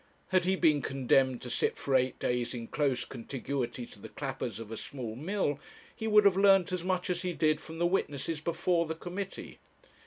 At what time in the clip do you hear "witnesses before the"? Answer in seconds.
7.85-8.95